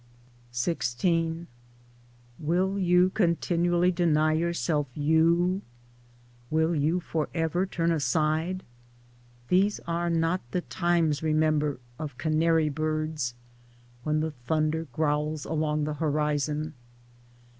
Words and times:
XVI 0.51 1.45
Will 2.39 2.79
you 2.79 3.11
continually 3.11 3.91
deny 3.91 4.33
yourself, 4.33 4.87
you? 4.95 5.61
Will 6.49 6.73
you 6.73 6.99
for 6.99 7.29
ever 7.35 7.67
turn 7.67 7.91
aside? 7.91 8.63
These 9.49 9.79
are 9.81 10.09
not 10.09 10.41
the 10.49 10.61
times, 10.61 11.21
remember, 11.21 11.79
of 11.99 12.17
canary 12.17 12.67
birds— 12.69 13.35
when 14.03 14.21
the 14.21 14.31
thunder 14.31 14.87
growls 14.91 15.45
along 15.45 15.83
the 15.83 15.93
horizon. 16.01 16.73